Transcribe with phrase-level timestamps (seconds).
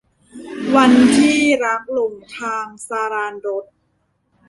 [0.75, 3.65] วันที่รักหลงทาง- สราญรส